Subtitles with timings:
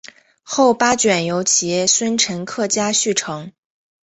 [0.41, 3.51] 后八卷由其孙陈克家续成。